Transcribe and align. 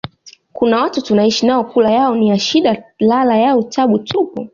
kuna 0.53 0.81
watu 0.81 1.01
tunaishi 1.01 1.45
nao 1.45 1.63
kula 1.63 1.91
yao 1.91 2.15
ni 2.15 2.29
ya 2.29 2.39
shida 2.39 2.83
lala 2.99 3.37
yao 3.37 3.63
tabu 3.63 3.99
tupu 3.99 4.49